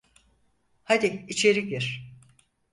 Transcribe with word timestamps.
Hadi 0.83 1.25
içeri 1.29 1.67
gir. 1.69 2.11